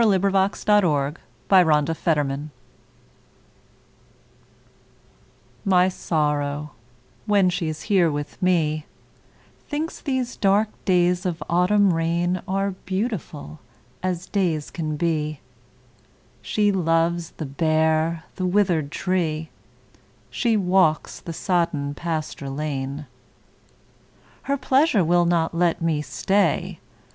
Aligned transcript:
A 0.01 0.03
Boy's 0.03 0.09
Will. 0.65 1.11
1915. 1.47 1.93
3. 1.95 2.09
My 2.09 2.23
November 2.23 2.47
Guest 2.47 2.51
MY 5.63 5.89
Sorrow, 5.89 6.71
when 7.27 7.51
she's 7.51 7.83
here 7.83 8.09
with 8.09 8.41
me, 8.41 8.87
Thinks 9.69 10.01
these 10.01 10.35
dark 10.37 10.69
days 10.85 11.27
of 11.27 11.43
autumn 11.47 11.91
rainAre 11.91 12.73
beautiful 12.87 13.59
as 14.01 14.25
days 14.25 14.71
can 14.71 14.97
be; 14.97 15.39
She 16.41 16.71
loves 16.71 17.29
the 17.37 17.45
bare, 17.45 18.23
the 18.37 18.45
withered 18.47 18.89
tree; 18.89 19.51
She 20.31 20.57
walks 20.57 21.19
the 21.19 21.31
sodden 21.31 21.93
pasture 21.93 22.49
lane. 22.49 23.05
Her 24.45 24.57
pleasure 24.57 25.03
will 25.03 25.25
not 25.25 25.53
let 25.53 25.79
me 25.79 26.01
stay. 26.01 26.79